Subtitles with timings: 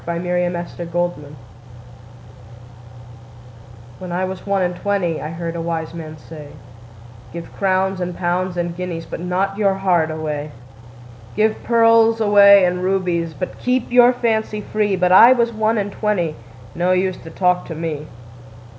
[0.03, 0.91] 1896.
[0.91, 1.35] XIII.
[3.99, 5.93] When I was one and twenty WHEN I was one and twentyI heard a wise
[5.93, 10.53] man say,'Give crowns and pounds and guineasBut not your heart away;
[11.35, 16.35] Give pearls away and rubiesBut keep your fancy free.'But I was one and twenty,
[16.73, 18.07] No use to talk to me.